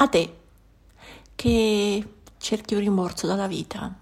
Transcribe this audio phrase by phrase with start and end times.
[0.00, 0.34] A te
[1.34, 2.04] che
[2.38, 3.94] cerchi un rimorso dalla vita.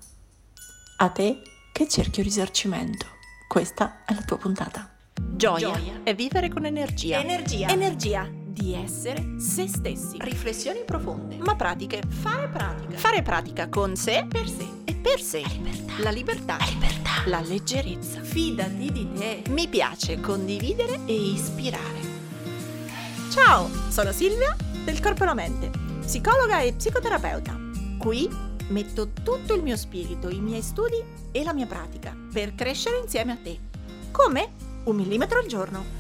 [0.99, 3.07] A te che cerchi un risarcimento.
[3.49, 4.89] Questa è la tua puntata.
[5.21, 6.01] Gioia, Gioia.
[6.05, 7.19] è vivere con energia.
[7.19, 7.67] Energia.
[7.67, 10.19] Energia di essere se stessi.
[10.21, 11.39] Riflessioni profonde.
[11.39, 12.01] Ma pratiche.
[12.09, 12.97] Fare pratica.
[12.97, 14.25] Fare pratica con sé.
[14.29, 14.69] Per sé.
[14.85, 15.43] E per sé.
[15.43, 15.99] La libertà.
[15.99, 16.59] La libertà.
[16.59, 17.11] La libertà.
[17.27, 18.23] La leggerezza.
[18.23, 19.43] Fidati di te.
[19.49, 22.07] Mi piace condividere e ispirare.
[23.33, 24.57] Ciao, sono Silvia
[24.89, 25.71] del Corpo e la Mente,
[26.09, 27.55] psicologa e psicoterapeuta.
[27.99, 28.31] Qui
[28.69, 33.33] metto tutto il mio spirito, i miei studi e la mia pratica per crescere insieme
[33.33, 33.59] a te.
[34.11, 34.53] Come?
[34.85, 35.98] Un millimetro al giorno.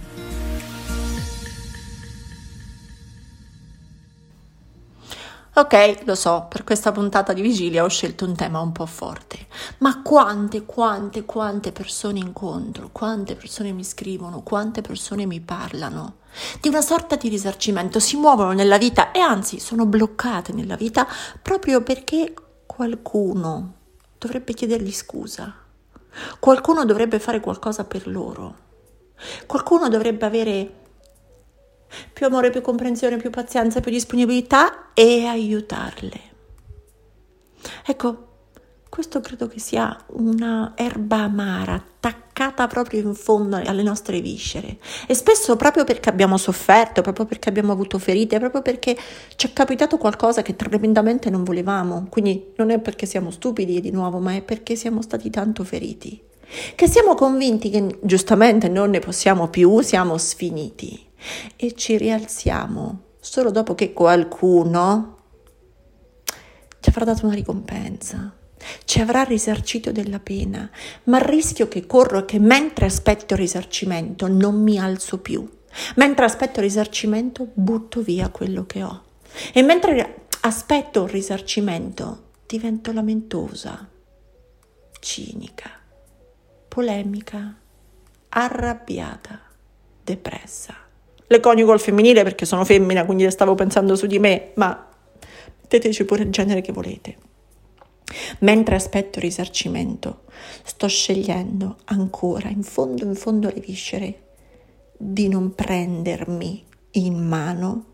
[5.58, 9.48] Ok, lo so, per questa puntata di vigilia ho scelto un tema un po' forte,
[9.78, 16.18] ma quante, quante, quante persone incontro, quante persone mi scrivono, quante persone mi parlano
[16.60, 21.08] di una sorta di risarcimento, si muovono nella vita e anzi sono bloccate nella vita
[21.42, 22.32] proprio perché
[22.64, 23.74] qualcuno
[24.16, 25.52] dovrebbe chiedergli scusa,
[26.38, 28.56] qualcuno dovrebbe fare qualcosa per loro,
[29.48, 30.72] qualcuno dovrebbe avere
[32.12, 36.20] più amore, più comprensione, più pazienza, più disponibilità e aiutarle.
[37.86, 38.26] Ecco,
[38.88, 44.78] questo credo che sia una erba amara, attaccata proprio in fondo alle nostre viscere.
[45.06, 48.96] E spesso proprio perché abbiamo sofferto, proprio perché abbiamo avuto ferite, proprio perché
[49.36, 52.06] ci è capitato qualcosa che tremendamente non volevamo.
[52.08, 56.20] Quindi non è perché siamo stupidi di nuovo, ma è perché siamo stati tanto feriti.
[56.74, 61.07] Che siamo convinti che giustamente non ne possiamo più, siamo sfiniti
[61.56, 63.02] e ci rialziamo.
[63.20, 65.16] Solo dopo che qualcuno
[66.80, 68.34] ci avrà dato una ricompensa,
[68.84, 70.70] ci avrà risarcito della pena,
[71.04, 75.48] ma il rischio che corro è che mentre aspetto il risarcimento non mi alzo più,
[75.96, 79.02] mentre aspetto il risarcimento butto via quello che ho.
[79.52, 83.88] E mentre aspetto il risarcimento divento lamentosa,
[85.00, 85.70] cinica,
[86.68, 87.56] polemica,
[88.28, 89.40] arrabbiata,
[90.02, 90.86] depressa
[91.28, 94.88] le coniugo al femminile perché sono femmina, quindi stavo pensando su di me, ma
[95.60, 97.16] metteteci pure il genere che volete.
[98.40, 100.22] Mentre aspetto risarcimento,
[100.64, 104.22] sto scegliendo ancora, in fondo, in fondo alle viscere,
[104.96, 107.84] di non prendermi in mano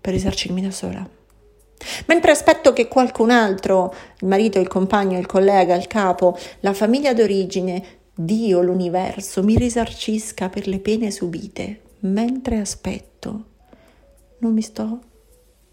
[0.00, 1.08] per risarcirmi da sola.
[2.06, 7.12] Mentre aspetto che qualcun altro, il marito, il compagno, il collega, il capo, la famiglia
[7.12, 7.84] d'origine,
[8.14, 13.44] Dio, l'universo, mi risarcisca per le pene subite, mentre aspetto,
[14.38, 15.00] non mi sto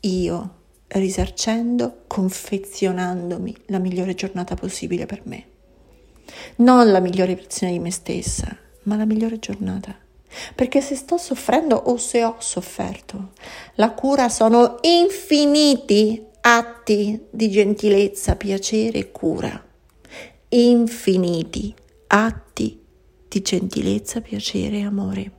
[0.02, 5.46] io risarcendo, confezionandomi la migliore giornata possibile per me.
[6.58, 9.96] Non la migliore versione di me stessa, ma la migliore giornata.
[10.54, 13.32] Perché se sto soffrendo o se ho sofferto,
[13.76, 19.64] la cura sono infiniti atti di gentilezza, piacere e cura.
[20.50, 21.74] Infiniti
[22.08, 22.84] atti
[23.28, 25.32] di gentilezza, piacere e amore.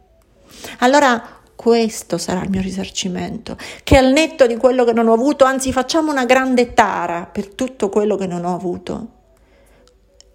[0.78, 1.22] Allora
[1.54, 5.72] questo sarà il mio risarcimento, che al netto di quello che non ho avuto, anzi
[5.72, 9.08] facciamo una grande tara per tutto quello che non ho avuto,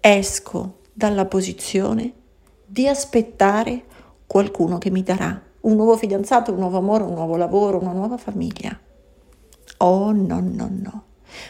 [0.00, 2.12] esco dalla posizione
[2.66, 3.84] di aspettare
[4.26, 8.16] qualcuno che mi darà un nuovo fidanzato, un nuovo amore, un nuovo lavoro, una nuova
[8.16, 8.78] famiglia.
[9.78, 11.04] Oh no, no, no.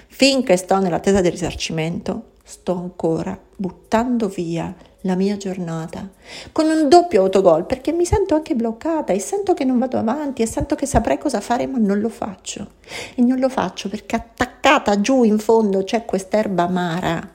[0.08, 6.08] Finché sto nell'attesa del risarcimento, sto ancora buttando via la mia giornata
[6.52, 10.42] con un doppio autogol perché mi sento anche bloccata e sento che non vado avanti
[10.42, 12.72] e sento che saprei cosa fare ma non lo faccio.
[13.14, 17.30] E non lo faccio perché attaccata giù in fondo c'è quest'erba amara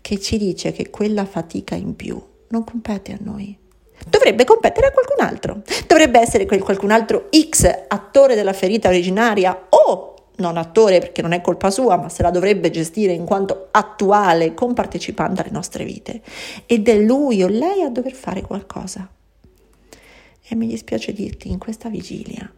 [0.00, 3.56] che ci dice che quella fatica in più non compete a noi.
[4.08, 5.62] Dovrebbe competere a qualcun altro.
[5.86, 11.32] Dovrebbe essere quel qualcun altro X attore della ferita originaria o non attore perché non
[11.32, 16.22] è colpa sua, ma se la dovrebbe gestire in quanto attuale compartecipante alle nostre vite.
[16.66, 19.08] Ed è lui o lei a dover fare qualcosa.
[20.50, 22.50] E mi dispiace dirti in questa vigilia,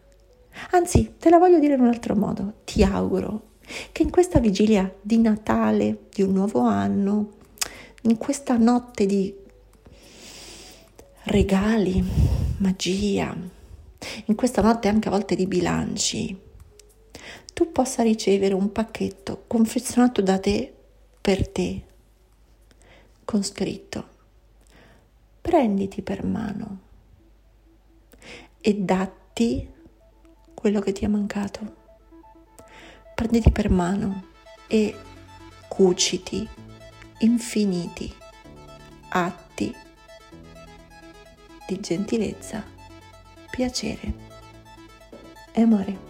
[0.71, 3.49] anzi te la voglio dire in un altro modo, ti auguro
[3.91, 7.31] che in questa vigilia di Natale, di un nuovo anno,
[8.03, 9.35] in questa notte di
[11.25, 12.03] regali,
[12.59, 13.37] magia,
[14.27, 16.39] in questa notte anche a volte di bilanci,
[17.61, 20.73] tu possa ricevere un pacchetto confezionato da te
[21.21, 21.85] per te,
[23.23, 24.09] con scritto,
[25.43, 26.79] prenditi per mano
[28.63, 29.69] e datti
[30.55, 31.77] quello che ti è mancato.
[33.15, 34.29] Prenditi per mano
[34.67, 34.97] e
[35.69, 36.49] cuciti
[37.19, 38.11] infiniti
[39.11, 39.77] atti
[41.67, 42.65] di gentilezza,
[43.51, 44.15] piacere
[45.53, 46.10] e amore.